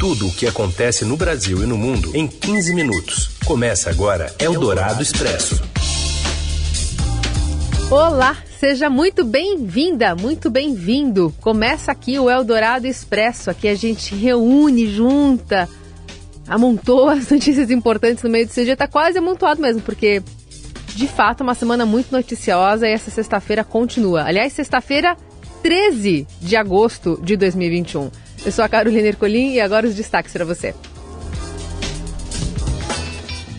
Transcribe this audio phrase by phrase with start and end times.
[0.00, 3.36] Tudo o que acontece no Brasil e no mundo em 15 minutos.
[3.44, 5.62] Começa agora Eldorado Expresso.
[7.90, 11.34] Olá, seja muito bem-vinda, muito bem-vindo.
[11.42, 13.50] Começa aqui o Eldorado Expresso.
[13.50, 15.68] Aqui a gente reúne, junta,
[16.48, 18.78] amontou as notícias importantes no meio desse dia.
[18.78, 20.22] Tá quase amontoado mesmo, porque
[20.96, 24.22] de fato uma semana muito noticiosa e essa sexta-feira continua.
[24.22, 25.14] Aliás, sexta-feira
[25.62, 28.10] 13 de agosto de 2021.
[28.44, 30.74] Eu sou a Carolina Ercolim e agora os destaques para você.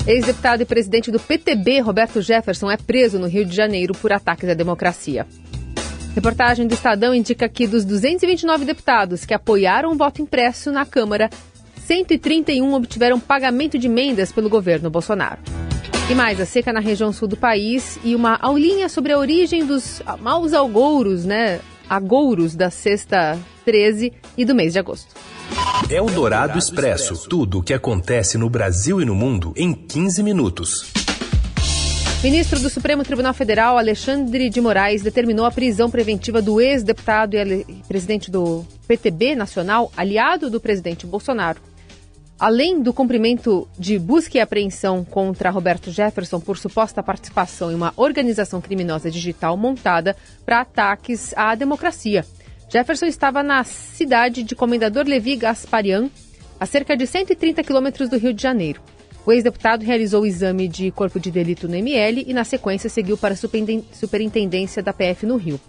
[0.08, 4.50] Ex-deputado e presidente do PTB, Roberto Jefferson, é preso no Rio de Janeiro por ataques
[4.50, 5.28] à democracia.
[6.16, 11.30] Reportagem do Estadão indica que dos 229 deputados que apoiaram o voto impresso na Câmara,
[11.86, 15.42] 131 obtiveram pagamento de emendas pelo governo Bolsonaro.
[16.10, 19.64] E mais, a seca na região sul do país e uma aulinha sobre a origem
[19.66, 21.60] dos maus algouros, né?
[21.88, 25.14] Agouros da sexta 13 e do mês de agosto.
[25.90, 27.28] É o Dourado Expresso.
[27.28, 30.92] Tudo o que acontece no Brasil e no mundo em 15 minutos.
[32.24, 37.66] Ministro do Supremo Tribunal Federal, Alexandre de Moraes, determinou a prisão preventiva do ex-deputado e
[37.88, 41.60] presidente do PTB nacional, aliado do presidente Bolsonaro.
[42.40, 47.92] Além do cumprimento de busca e apreensão contra Roberto Jefferson por suposta participação em uma
[47.96, 50.16] organização criminosa digital montada
[50.46, 52.24] para ataques à democracia.
[52.72, 56.10] Jefferson estava na cidade de Comendador Levi Gasparian,
[56.58, 58.82] a cerca de 130 quilômetros do Rio de Janeiro.
[59.26, 63.18] O ex-deputado realizou o exame de corpo de delito no ML e, na sequência, seguiu
[63.18, 63.38] para a
[63.92, 65.60] superintendência da PF no Rio.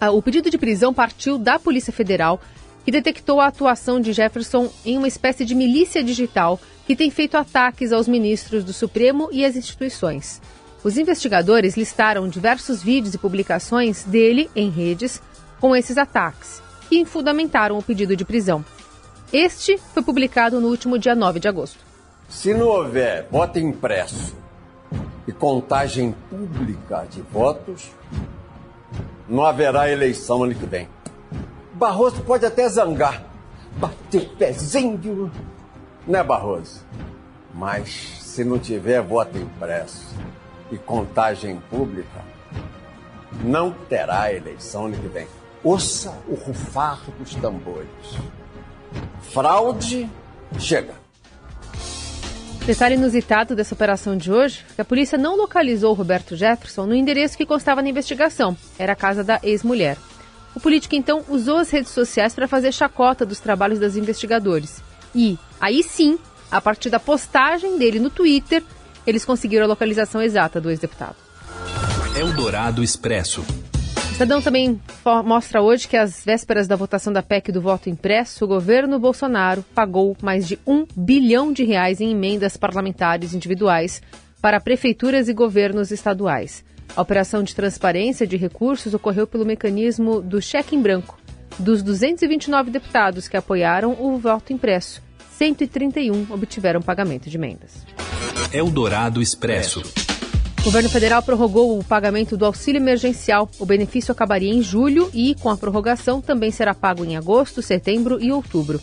[0.00, 2.40] Ah, o pedido de prisão partiu da Polícia Federal,
[2.82, 7.36] que detectou a atuação de Jefferson em uma espécie de milícia digital que tem feito
[7.36, 10.40] ataques aos ministros do Supremo e às instituições.
[10.82, 15.20] Os investigadores listaram diversos vídeos e publicações dele em redes
[15.62, 16.60] com esses ataques
[16.90, 18.64] e fundamentaram o pedido de prisão.
[19.32, 21.78] Este foi publicado no último dia 9 de agosto.
[22.28, 24.34] Se não houver voto impresso
[25.24, 27.92] e contagem pública de votos,
[29.28, 30.88] não haverá eleição ano que vem.
[31.74, 33.22] Barroso pode até zangar,
[33.76, 35.30] bater pezinho,
[36.04, 36.84] né, Barroso?
[37.54, 40.12] Mas se não tiver voto impresso
[40.72, 42.24] e contagem pública,
[43.44, 45.28] não terá eleição ano que vem.
[45.64, 47.88] Ouça o rufar dos tambores.
[49.32, 50.10] Fraude,
[50.58, 50.94] chega.
[52.66, 57.36] Detalhe inusitado dessa operação de hoje que a polícia não localizou Roberto Jefferson no endereço
[57.36, 58.56] que constava na investigação.
[58.78, 59.96] Era a casa da ex-mulher.
[60.54, 64.82] O político então usou as redes sociais para fazer chacota dos trabalhos dos investigadores.
[65.14, 66.18] E, aí sim,
[66.50, 68.62] a partir da postagem dele no Twitter,
[69.06, 71.16] eles conseguiram a localização exata do ex-deputado.
[72.16, 73.44] Eldorado Expresso.
[74.12, 74.78] O Estadão também
[75.24, 79.64] mostra hoje que às vésperas da votação da PEC do voto impresso, o governo Bolsonaro
[79.74, 84.02] pagou mais de um bilhão de reais em emendas parlamentares individuais
[84.40, 86.62] para prefeituras e governos estaduais.
[86.94, 91.18] A operação de transparência de recursos ocorreu pelo mecanismo do cheque em branco.
[91.58, 95.02] Dos 229 deputados que apoiaram o voto impresso,
[95.38, 97.86] 131 obtiveram pagamento de emendas.
[98.52, 99.82] Eldorado Expresso.
[100.62, 103.50] O governo federal prorrogou o pagamento do auxílio emergencial.
[103.58, 108.22] O benefício acabaria em julho e, com a prorrogação, também será pago em agosto, setembro
[108.22, 108.80] e outubro.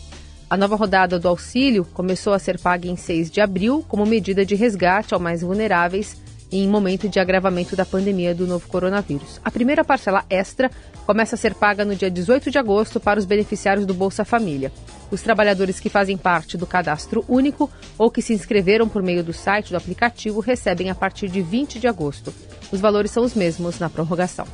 [0.50, 4.44] A nova rodada do auxílio começou a ser paga em 6 de abril como medida
[4.44, 6.18] de resgate aos mais vulneráveis
[6.52, 9.40] em momento de agravamento da pandemia do novo coronavírus.
[9.42, 10.70] A primeira parcela extra
[11.06, 14.70] começa a ser paga no dia 18 de agosto para os beneficiários do Bolsa Família.
[15.10, 19.32] Os trabalhadores que fazem parte do cadastro único ou que se inscreveram por meio do
[19.32, 22.32] site do aplicativo recebem a partir de 20 de agosto.
[22.70, 24.46] Os valores são os mesmos na prorrogação.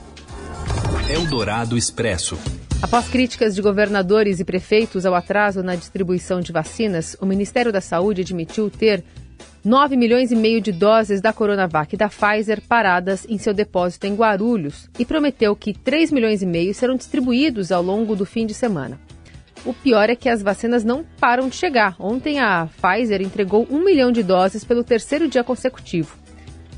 [1.09, 2.39] Eldorado Expresso.
[2.83, 7.81] Após críticas de governadores e prefeitos ao atraso na distribuição de vacinas, o Ministério da
[7.81, 9.03] Saúde admitiu ter
[9.65, 14.07] 9 milhões e meio de doses da Coronavac e da Pfizer paradas em seu depósito
[14.07, 18.47] em Guarulhos e prometeu que 3 milhões e meio serão distribuídos ao longo do fim
[18.47, 19.01] de semana.
[19.67, 21.97] O pior é que as vacinas não param de chegar.
[21.99, 26.17] Ontem a Pfizer entregou um milhão de doses pelo terceiro dia consecutivo.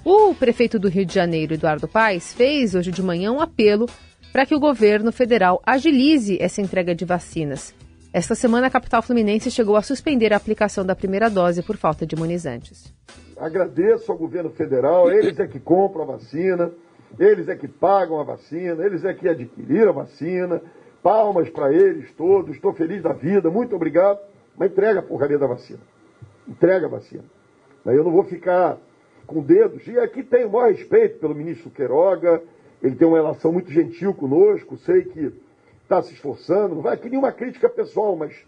[0.04, 3.86] O prefeito do Rio de Janeiro, Eduardo Paes, fez hoje de manhã um apelo
[4.32, 7.74] para que o governo federal agilize essa entrega de vacinas
[8.12, 12.06] esta semana, a capital fluminense chegou a suspender a aplicação da primeira dose por falta
[12.06, 12.92] de imunizantes.
[13.36, 16.72] Agradeço ao governo federal, eles é que compram a vacina,
[17.18, 20.62] eles é que pagam a vacina, eles é que adquiriram a vacina.
[21.02, 24.18] Palmas para eles todos, estou feliz da vida, muito obrigado.
[24.56, 25.80] Mas entrega a porcaria da vacina.
[26.46, 27.24] Entrega a vacina.
[27.86, 28.76] Aí eu não vou ficar
[29.26, 29.86] com dedos.
[29.86, 32.42] E aqui tenho o maior respeito pelo ministro Queiroga,
[32.82, 35.32] ele tem uma relação muito gentil conosco, sei que
[35.82, 38.44] está se esforçando, não vai aqui nenhuma crítica pessoal, mas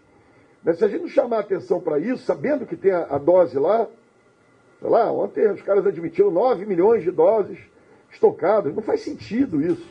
[0.63, 3.57] Mas se a gente não chamar atenção para isso, sabendo que tem a, a dose
[3.57, 3.87] lá,
[4.79, 7.57] sei lá, ontem os caras admitiram 9 milhões de doses
[8.11, 9.87] estocadas, não faz sentido isso.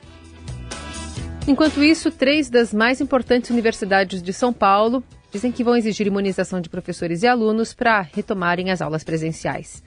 [1.51, 5.03] Enquanto isso, três das mais importantes universidades de São Paulo
[5.33, 9.83] dizem que vão exigir imunização de professores e alunos para retomarem as aulas presenciais.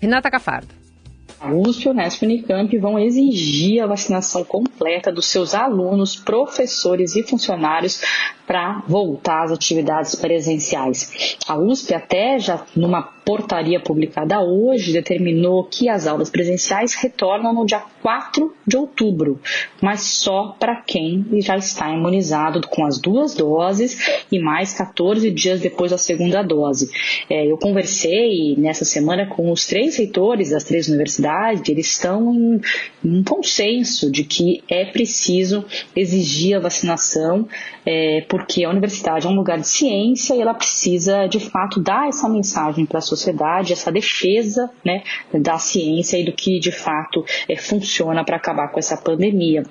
[0.00, 0.74] Renata Cafardo.
[1.46, 8.02] USP, Unesp e Unicamp vão exigir a vacinação completa dos seus alunos, professores e funcionários
[8.48, 11.36] para voltar às atividades presenciais.
[11.46, 17.66] A USP até já numa portaria publicada hoje determinou que as aulas presenciais retornam no
[17.66, 19.38] dia 4 de outubro,
[19.82, 25.60] mas só para quem já está imunizado com as duas doses e mais 14 dias
[25.60, 26.90] depois da segunda dose.
[27.28, 31.27] É, eu conversei nessa semana com os três reitores das três universidades,
[31.68, 32.60] eles estão em
[33.04, 35.64] um consenso de que é preciso
[35.94, 37.48] exigir a vacinação
[37.84, 42.08] é, porque a universidade é um lugar de ciência e ela precisa, de fato, dar
[42.08, 45.02] essa mensagem para a sociedade, essa defesa né,
[45.32, 49.64] da ciência e do que, de fato, é, funciona para acabar com essa pandemia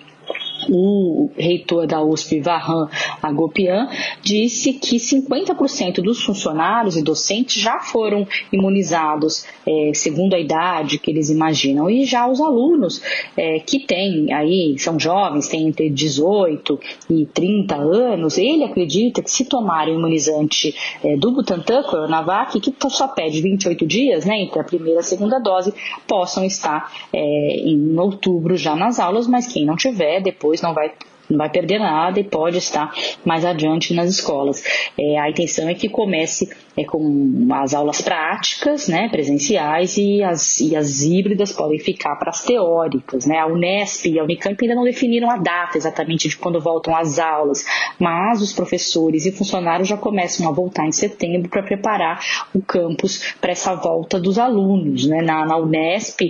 [0.69, 2.87] o reitor da USP, Varran
[3.21, 3.87] Agopian,
[4.21, 11.11] disse que 50% dos funcionários e docentes já foram imunizados, é, segundo a idade que
[11.11, 13.01] eles imaginam, e já os alunos
[13.35, 19.31] é, que têm aí, são jovens, têm entre 18 e 30 anos, ele acredita que
[19.31, 20.73] se tomarem o imunizante
[21.03, 25.03] é, do Butantan, Coronavac, que só pede 28 dias, né, entre a primeira e a
[25.03, 25.73] segunda dose,
[26.07, 30.73] possam estar é, em outubro já nas aulas, mas quem não tiver, depois depois não
[30.73, 30.93] vai
[31.29, 32.93] não vai perder nada e pode estar
[33.25, 34.63] mais adiante nas escolas.
[34.97, 40.59] É, a intenção é que comece é, com as aulas práticas, né, presenciais, e as,
[40.59, 43.25] e as híbridas podem ficar para as teóricas.
[43.25, 43.37] Né?
[43.39, 47.17] A Unesp e a Unicamp ainda não definiram a data exatamente de quando voltam as
[47.17, 47.65] aulas,
[47.99, 53.33] mas os professores e funcionários já começam a voltar em setembro para preparar o campus
[53.41, 55.07] para essa volta dos alunos.
[55.07, 55.21] Né?
[55.21, 56.21] Na, na Unesp,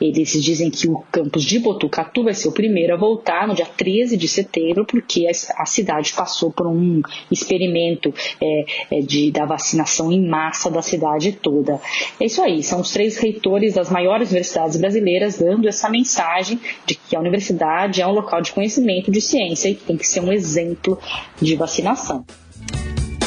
[0.00, 3.66] eles dizem que o campus de Botucatu vai ser o primeiro a voltar no dia
[3.66, 4.41] 13 de setembro,
[4.84, 7.00] porque a, cidade passou por um
[7.30, 11.80] experimento é, é, de, da vacinação em massa da cidade toda.
[12.20, 16.94] É isso aí, são os três reitores das maiores universidades brasileiras dando essa mensagem de
[16.94, 20.32] que a universidade é um local de conhecimento de ciência e tem que ser um
[20.32, 20.98] exemplo
[21.40, 22.24] de vacinação.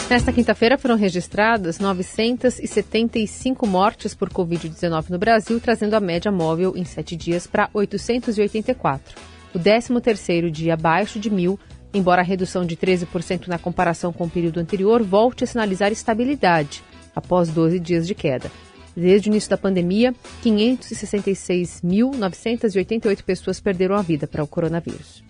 [0.10, 6.86] Nesta quinta-feira foram registradas 975 mortes por Covid-19 no Brasil, trazendo a média móvel em
[6.86, 9.35] sete dias para 884.
[9.56, 11.58] O 13º dia abaixo de mil
[11.98, 16.84] embora a redução de 13% na comparação com o período anterior volte a sinalizar estabilidade
[17.16, 18.52] após 12 dias de queda.
[18.96, 20.14] Desde o início da pandemia,
[20.44, 25.24] 566.988 pessoas perderam a vida para o coronavírus.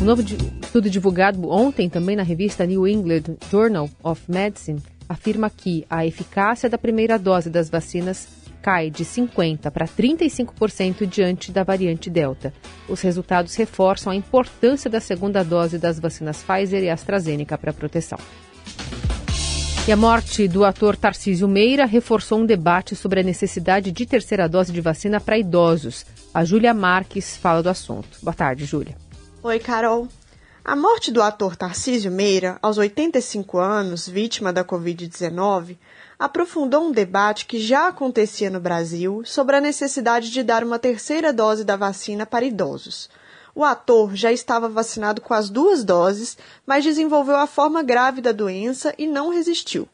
[0.00, 5.86] Um novo estudo divulgado ontem também na revista New England Journal of Medicine afirma que
[5.88, 8.28] a eficácia da primeira dose das vacinas
[8.66, 12.52] cai de 50% para 35% diante da variante Delta.
[12.88, 17.74] Os resultados reforçam a importância da segunda dose das vacinas Pfizer e AstraZeneca para a
[17.74, 18.18] proteção.
[19.86, 24.48] E a morte do ator Tarcísio Meira reforçou um debate sobre a necessidade de terceira
[24.48, 26.04] dose de vacina para idosos.
[26.34, 28.18] A Júlia Marques fala do assunto.
[28.20, 28.96] Boa tarde, Júlia.
[29.44, 30.08] Oi, Carol.
[30.64, 35.76] A morte do ator Tarcísio Meira, aos 85 anos, vítima da Covid-19,
[36.18, 41.32] aprofundou um debate que já acontecia no Brasil sobre a necessidade de dar uma terceira
[41.32, 43.10] dose da vacina para idosos.
[43.54, 48.32] O ator já estava vacinado com as duas doses, mas desenvolveu a forma grave da
[48.32, 49.88] doença e não resistiu.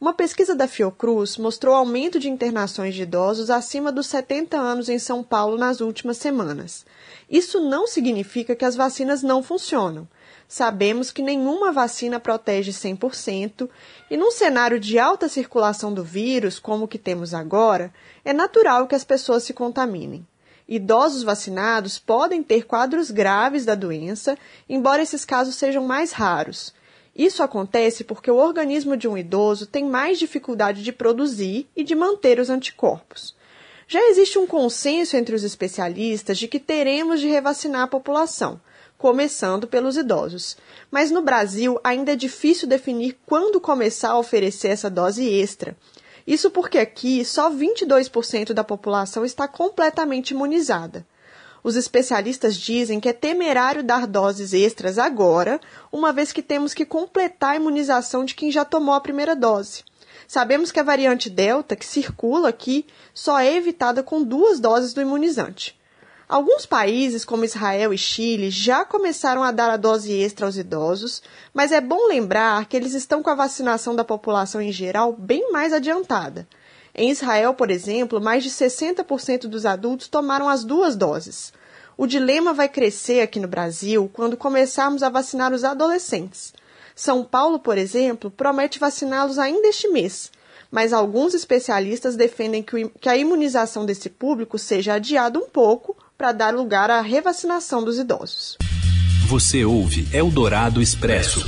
[0.00, 4.98] Uma pesquisa da Fiocruz mostrou aumento de internações de idosos acima dos 70 anos em
[4.98, 6.84] São Paulo nas últimas semanas.
[7.30, 10.06] Isso não significa que as vacinas não funcionam.
[10.46, 13.68] Sabemos que nenhuma vacina protege 100%
[14.10, 17.92] e num cenário de alta circulação do vírus, como o que temos agora,
[18.24, 20.26] é natural que as pessoas se contaminem.
[20.68, 26.72] Idosos vacinados podem ter quadros graves da doença, embora esses casos sejam mais raros.
[27.14, 31.94] Isso acontece porque o organismo de um idoso tem mais dificuldade de produzir e de
[31.94, 33.36] manter os anticorpos.
[33.86, 38.60] Já existe um consenso entre os especialistas de que teremos de revacinar a população,
[39.04, 40.56] começando pelos idosos.
[40.90, 45.76] Mas no Brasil ainda é difícil definir quando começar a oferecer essa dose extra.
[46.26, 51.06] Isso porque aqui só 22% da população está completamente imunizada.
[51.62, 55.60] Os especialistas dizem que é temerário dar doses extras agora,
[55.92, 59.84] uma vez que temos que completar a imunização de quem já tomou a primeira dose.
[60.26, 65.02] Sabemos que a variante Delta, que circula aqui, só é evitada com duas doses do
[65.02, 65.78] imunizante.
[66.26, 71.22] Alguns países, como Israel e Chile, já começaram a dar a dose extra aos idosos,
[71.52, 75.52] mas é bom lembrar que eles estão com a vacinação da população em geral bem
[75.52, 76.48] mais adiantada.
[76.94, 81.52] Em Israel, por exemplo, mais de 60% dos adultos tomaram as duas doses.
[81.96, 86.54] O dilema vai crescer aqui no Brasil quando começarmos a vacinar os adolescentes.
[86.96, 90.30] São Paulo, por exemplo, promete vaciná-los ainda este mês,
[90.70, 96.54] mas alguns especialistas defendem que a imunização desse público seja adiada um pouco para dar
[96.54, 98.56] lugar à revacinação dos idosos.
[99.26, 101.44] Você ouve Eldorado Expresso.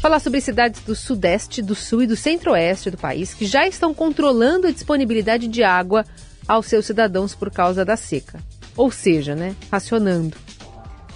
[0.00, 3.92] Falar sobre cidades do Sudeste, do Sul e do Centro-Oeste do país que já estão
[3.92, 6.04] controlando a disponibilidade de água
[6.46, 8.40] aos seus cidadãos por causa da seca.
[8.76, 10.36] Ou seja, né, racionando.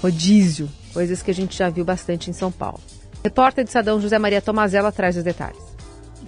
[0.00, 2.80] Rodízio, coisas que a gente já viu bastante em São Paulo.
[3.22, 5.71] Repórter de Sadão José Maria Tomazella traz os detalhes.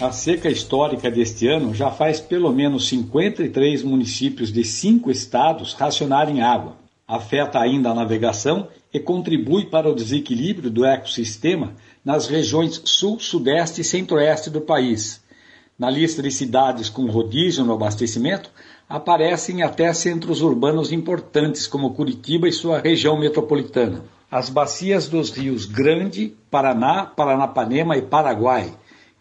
[0.00, 6.42] A seca histórica deste ano já faz pelo menos 53 municípios de cinco estados racionarem
[6.42, 6.76] água.
[7.06, 11.74] Afeta ainda a navegação e contribui para o desequilíbrio do ecossistema
[12.04, 15.22] nas regiões sul, sudeste e centro-oeste do país.
[15.78, 18.50] Na lista de cidades com rodízio no abastecimento,
[18.88, 24.04] aparecem até centros urbanos importantes como Curitiba e sua região metropolitana.
[24.28, 28.72] As bacias dos rios Grande, Paraná, Paranapanema e Paraguai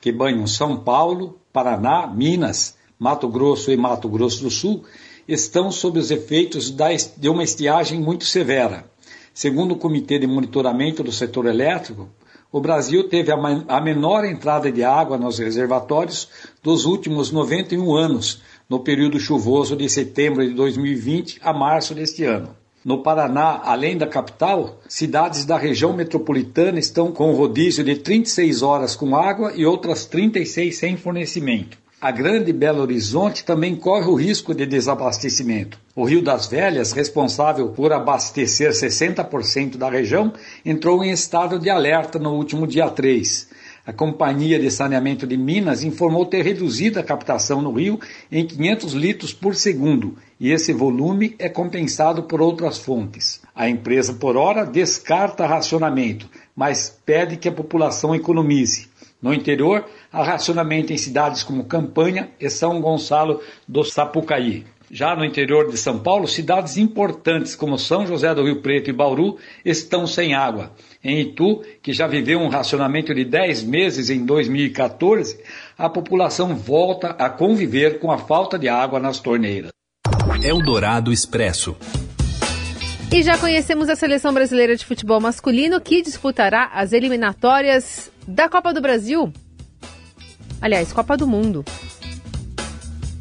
[0.04, 4.84] que banham São Paulo, Paraná, Minas, Mato Grosso e Mato Grosso do Sul,
[5.26, 6.76] estão sob os efeitos
[7.16, 8.84] de uma estiagem muito severa.
[9.34, 12.10] Segundo o Comitê de Monitoramento do Setor Elétrico,
[12.52, 16.28] o Brasil teve a menor entrada de água nos reservatórios
[16.62, 22.63] dos últimos 91 anos, no período chuvoso de setembro de 2020 a março deste ano.
[22.84, 28.94] No Paraná, além da capital, cidades da região metropolitana estão com rodízio de 36 horas
[28.94, 31.78] com água e outras 36 sem fornecimento.
[32.02, 35.80] A Grande Belo Horizonte também corre o risco de desabastecimento.
[35.96, 40.34] O Rio das Velhas, responsável por abastecer 60% da região,
[40.66, 43.48] entrou em estado de alerta no último dia 3.
[43.86, 48.00] A Companhia de Saneamento de Minas informou ter reduzido a captação no rio
[48.32, 53.42] em 500 litros por segundo, e esse volume é compensado por outras fontes.
[53.54, 58.88] A empresa, por hora, descarta racionamento, mas pede que a população economize.
[59.22, 64.66] No interior, há racionamento em cidades como Campanha e São Gonçalo do Sapucaí.
[64.94, 68.94] Já no interior de São Paulo, cidades importantes como São José do Rio Preto e
[68.94, 70.72] Bauru estão sem água.
[71.04, 75.40] Em Itu, que já viveu um racionamento de 10 meses em 2014,
[75.76, 79.72] a população volta a conviver com a falta de água nas torneiras.
[80.44, 81.76] Eldorado Expresso.
[83.12, 88.72] E já conhecemos a seleção brasileira de futebol masculino que disputará as eliminatórias da Copa
[88.72, 89.34] do Brasil.
[90.62, 91.66] Aliás, Copa do Mundo.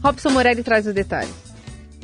[0.05, 1.42] Robson Morelli traz os detalhes.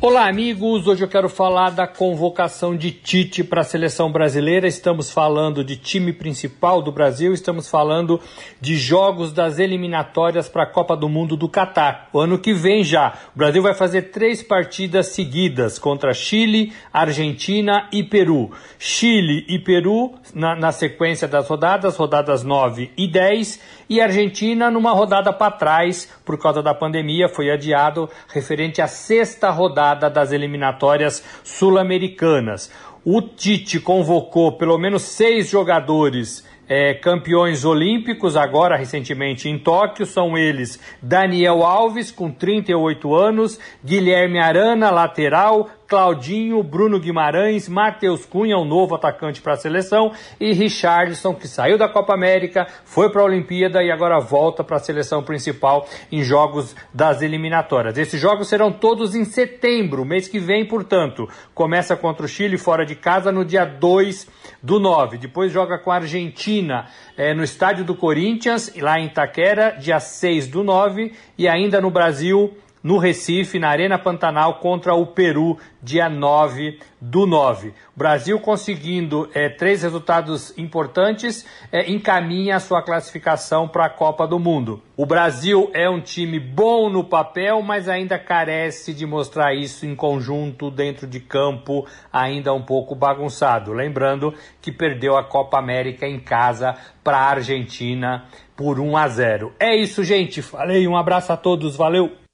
[0.01, 0.87] Olá, amigos.
[0.87, 4.69] Hoje eu quero falar da convocação de Tite para a seleção brasileira.
[4.69, 8.21] Estamos falando de time principal do Brasil, estamos falando
[8.61, 12.09] de jogos das eliminatórias para a Copa do Mundo do Catar.
[12.13, 13.13] O ano que vem já.
[13.35, 18.53] O Brasil vai fazer três partidas seguidas contra Chile, Argentina e Peru.
[18.79, 24.93] Chile e Peru na, na sequência das rodadas, rodadas 9 e 10, e Argentina numa
[24.93, 30.33] rodada para trás, por causa da pandemia, foi adiado referente à sexta rodada rodada das
[30.33, 32.71] eliminatórias sul-americanas.
[33.05, 40.37] O Tite convocou pelo menos seis jogadores é, campeões olímpicos, agora recentemente em Tóquio, são
[40.37, 48.65] eles Daniel Alves, com 38 anos, Guilherme Arana, lateral, Claudinho, Bruno Guimarães, Matheus Cunha, um
[48.67, 53.25] novo atacante para a seleção, e Richardson, que saiu da Copa América, foi para a
[53.25, 57.97] Olimpíada e agora volta para a seleção principal em jogos das eliminatórias.
[57.97, 61.27] Esses jogos serão todos em setembro, mês que vem, portanto.
[61.55, 64.29] Começa contra o Chile fora de casa no dia 2
[64.63, 65.17] do 9.
[65.17, 70.49] Depois joga com a Argentina é, no estádio do Corinthians, lá em Itaquera, dia 6
[70.49, 71.13] do 9.
[71.39, 77.27] E ainda no Brasil, no Recife, na Arena Pantanal, contra o Peru, dia 9 do
[77.27, 77.69] 9.
[77.69, 84.27] O Brasil conseguindo é, três resultados importantes, é, encaminha a sua classificação para a Copa
[84.27, 84.83] do Mundo.
[84.97, 89.95] O Brasil é um time bom no papel, mas ainda carece de mostrar isso em
[89.95, 93.73] conjunto, dentro de campo, ainda um pouco bagunçado.
[93.73, 98.25] Lembrando que perdeu a Copa América em casa para a Argentina
[98.57, 99.53] por 1 a 0.
[99.61, 100.43] É isso, gente.
[100.43, 102.28] Falei, um abraço a todos, valeu!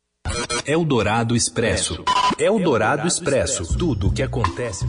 [0.66, 2.02] Eldorado Expresso.
[2.38, 3.76] Eldorado Expresso.
[3.76, 4.86] Tudo o que acontece.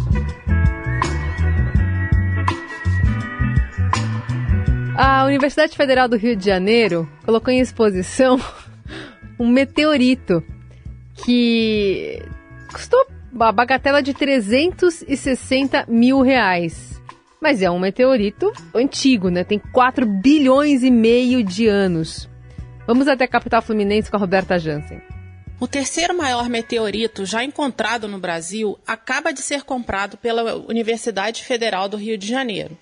[4.97, 8.39] A Universidade Federal do Rio de Janeiro colocou em exposição
[9.37, 10.41] um meteorito
[11.25, 12.21] que
[12.71, 13.05] custou
[13.37, 17.01] a bagatela de 360 mil reais.
[17.41, 19.43] Mas é um meteorito antigo, né?
[19.43, 22.29] Tem 4 bilhões e meio de anos.
[22.87, 25.01] Vamos até a capital fluminense com a Roberta Jansen.
[25.57, 31.87] O terceiro maior meteorito já encontrado no Brasil acaba de ser comprado pela Universidade Federal
[31.87, 32.77] do Rio de Janeiro.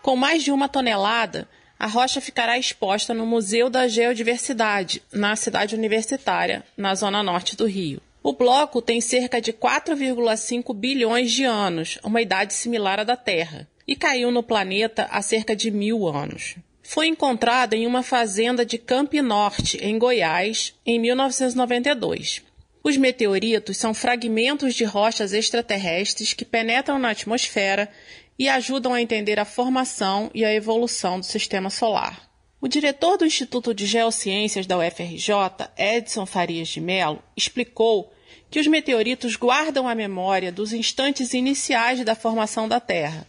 [0.00, 1.46] Com mais de uma tonelada,
[1.78, 7.66] a rocha ficará exposta no Museu da Geodiversidade, na cidade universitária, na zona norte do
[7.66, 8.00] Rio.
[8.22, 13.68] O bloco tem cerca de 4,5 bilhões de anos, uma idade similar à da Terra,
[13.86, 16.56] e caiu no planeta há cerca de mil anos.
[16.90, 22.42] Foi encontrado em uma fazenda de Campi Norte, em Goiás, em 1992.
[22.82, 27.90] Os meteoritos são fragmentos de rochas extraterrestres que penetram na atmosfera
[28.38, 32.26] e ajudam a entender a formação e a evolução do sistema solar.
[32.58, 35.30] O diretor do Instituto de Geociências da UFRJ,
[35.76, 38.10] Edson Farias de Mello, explicou
[38.50, 43.26] que os meteoritos guardam a memória dos instantes iniciais da formação da Terra.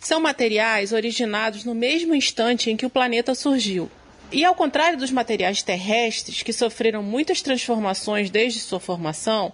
[0.00, 3.90] São materiais originados no mesmo instante em que o planeta surgiu.
[4.32, 9.52] E ao contrário dos materiais terrestres, que sofreram muitas transformações desde sua formação,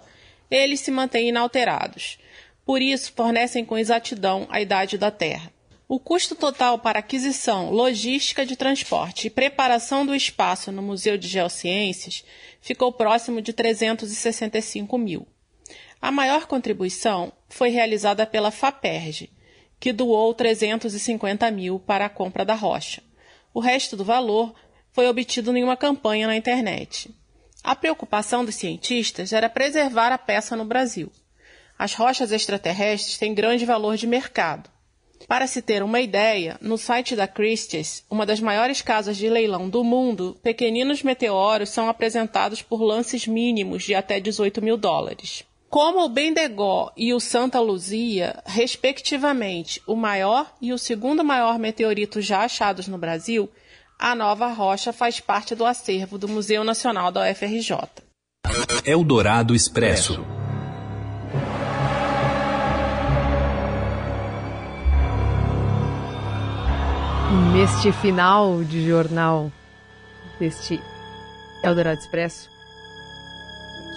[0.49, 2.17] eles se mantêm inalterados.
[2.65, 5.51] Por isso, fornecem com exatidão a idade da Terra.
[5.89, 11.27] O custo total para aquisição, logística de transporte e preparação do espaço no Museu de
[11.27, 12.23] Geociências
[12.61, 15.27] ficou próximo de 365 mil.
[16.01, 19.29] A maior contribuição foi realizada pela FAPERJ,
[19.79, 23.01] que doou 350 mil para a compra da rocha.
[23.53, 24.53] O resto do valor
[24.91, 27.09] foi obtido em uma campanha na internet.
[27.63, 31.11] A preocupação dos cientistas era preservar a peça no Brasil.
[31.77, 34.69] As rochas extraterrestres têm grande valor de mercado.
[35.27, 39.69] Para se ter uma ideia, no site da Christie's, uma das maiores casas de leilão
[39.69, 45.43] do mundo, pequeninos meteoros são apresentados por lances mínimos de até 18 mil dólares.
[45.69, 52.21] Como o Bendegó e o Santa Luzia, respectivamente, o maior e o segundo maior meteorito
[52.21, 53.49] já achados no Brasil,
[53.99, 57.75] a nova rocha faz parte do acervo do Museu Nacional da UFRJ.
[58.85, 60.25] Eldorado Expresso.
[67.53, 69.51] Neste final de jornal
[70.39, 70.79] deste
[71.61, 72.49] Eldorado Expresso,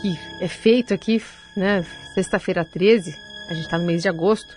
[0.00, 1.22] que é feito aqui,
[1.56, 1.84] né,
[2.14, 3.14] sexta-feira 13,
[3.48, 4.48] a gente está no mês de agosto,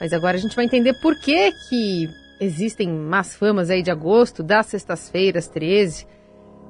[0.00, 4.42] mas agora a gente vai entender por que que existem más famas aí de agosto,
[4.42, 6.06] das sextas-feiras 13.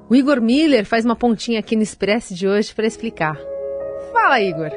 [0.09, 3.37] O Igor Miller faz uma pontinha aqui no Expresso de hoje para explicar.
[4.11, 4.71] Fala, Igor!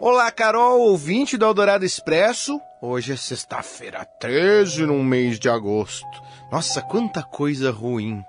[0.00, 2.60] Olá, Carol, ouvinte do Eldorado Expresso.
[2.80, 6.06] Hoje é sexta-feira 13, no mês de agosto.
[6.52, 8.22] Nossa, quanta coisa ruim.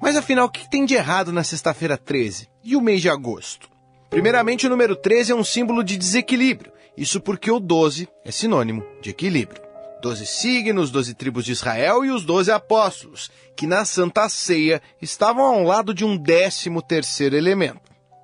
[0.00, 3.68] Mas afinal, o que tem de errado na sexta-feira 13 e o mês de agosto?
[4.10, 6.72] Primeiramente, o número 13 é um símbolo de desequilíbrio.
[6.96, 9.62] Isso porque o 12 é sinônimo de equilíbrio.
[10.00, 15.44] Doze signos, doze tribos de Israel e os doze apóstolos, que na Santa Ceia estavam
[15.44, 17.80] ao lado de um décimo terceiro elemento.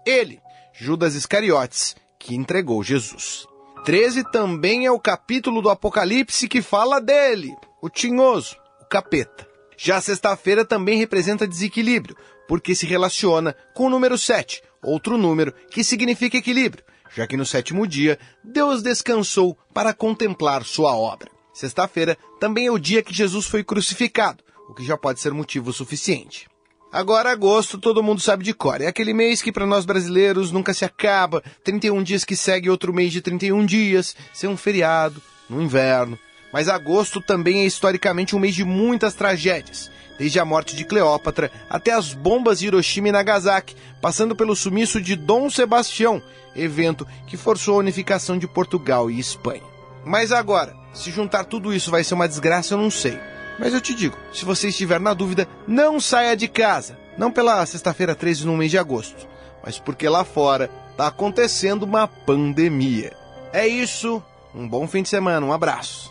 [0.07, 0.41] Ele,
[0.73, 3.47] Judas Iscariotes, que entregou Jesus.
[3.85, 9.52] 13 também é o capítulo do Apocalipse que fala dele, o tinhoso, o capeta.
[9.77, 15.83] Já sexta-feira também representa desequilíbrio, porque se relaciona com o número 7, outro número que
[15.83, 21.31] significa equilíbrio, já que no sétimo dia Deus descansou para contemplar sua obra.
[21.53, 25.73] Sexta-feira também é o dia que Jesus foi crucificado, o que já pode ser motivo
[25.73, 26.49] suficiente.
[26.93, 28.83] Agora, agosto, todo mundo sabe de cor.
[28.83, 32.93] É aquele mês que para nós brasileiros nunca se acaba, 31 dias que segue outro
[32.93, 36.19] mês de 31 dias, ser um feriado, no inverno.
[36.53, 41.51] Mas agosto também é historicamente um mês de muitas tragédias, desde a morte de Cleópatra
[41.69, 46.23] até as bombas de Hiroshima e Nagasaki, passando pelo sumiço de Dom Sebastião,
[46.55, 49.63] evento que forçou a unificação de Portugal e Espanha.
[50.05, 53.19] Mas agora, se juntar tudo isso vai ser uma desgraça, eu não sei.
[53.59, 56.99] Mas eu te digo, se você estiver na dúvida, não saia de casa.
[57.17, 59.29] Não pela sexta-feira 13 no mês de agosto,
[59.63, 63.13] mas porque lá fora está acontecendo uma pandemia.
[63.53, 64.23] É isso,
[64.55, 66.11] um bom fim de semana, um abraço.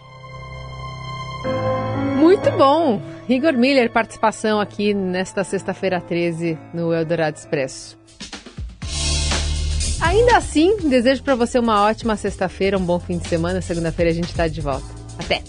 [2.17, 3.01] Muito bom!
[3.27, 7.97] Igor Miller, participação aqui nesta sexta-feira 13 no Eldorado Expresso.
[10.01, 13.61] Ainda assim, desejo para você uma ótima sexta-feira, um bom fim de semana.
[13.61, 14.85] Segunda-feira a gente está de volta.
[15.17, 15.43] Até!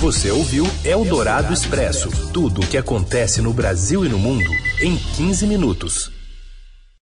[0.00, 4.48] Você ouviu Eldorado Expresso tudo o que acontece no Brasil e no mundo
[4.80, 6.17] em 15 minutos.